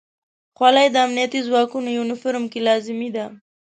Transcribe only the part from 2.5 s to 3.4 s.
کې لازمي ده.